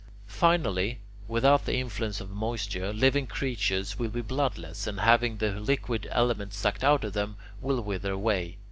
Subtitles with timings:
[0.25, 0.97] Finally,
[1.27, 6.55] without the influence of moisture, living creatures will be bloodless and, having the liquid element
[6.55, 8.57] sucked out of them, will wither away.